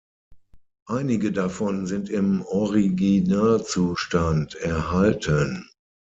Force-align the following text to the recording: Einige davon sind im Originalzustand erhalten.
Einige 0.87 1.31
davon 1.31 1.85
sind 1.85 2.09
im 2.09 2.41
Originalzustand 2.41 4.55
erhalten. 4.55 5.69